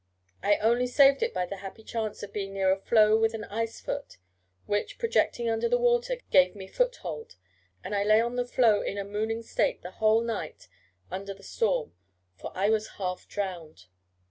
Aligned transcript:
I 0.41 0.55
only 0.57 0.87
saved 0.87 1.21
it 1.21 1.31
by 1.31 1.45
the 1.45 1.57
happy 1.57 1.83
chance 1.83 2.23
of 2.23 2.33
being 2.33 2.53
near 2.53 2.71
a 2.71 2.75
floe 2.79 3.15
with 3.19 3.35
an 3.35 3.43
ice 3.43 3.79
foot, 3.79 4.17
which, 4.65 4.97
projecting 4.97 5.47
under 5.47 5.69
the 5.69 5.77
water, 5.77 6.17
gave 6.31 6.55
me 6.55 6.65
foot 6.65 6.95
hold; 6.95 7.35
and 7.83 7.93
I 7.93 8.03
lay 8.03 8.19
on 8.19 8.35
the 8.35 8.47
floe 8.47 8.81
in 8.81 8.97
a 8.97 9.03
mooning 9.03 9.43
state 9.43 9.83
the 9.83 9.91
whole 9.91 10.21
night 10.21 10.67
under 11.11 11.35
the 11.35 11.43
storm, 11.43 11.93
for 12.35 12.51
I 12.57 12.71
was 12.71 12.93
half 12.97 13.27
drowned. 13.27 13.85